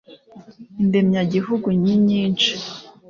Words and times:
Indemyagihugu 0.81 1.67
ninyishi. 1.81 2.53